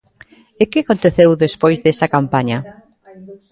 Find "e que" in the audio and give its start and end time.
0.61-0.79